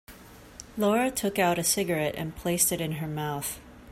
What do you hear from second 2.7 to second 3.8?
it in her mouth.